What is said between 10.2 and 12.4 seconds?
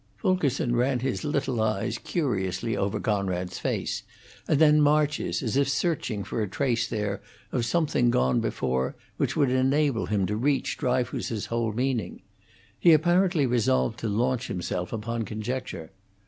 to reach Dryfoos's whole meaning.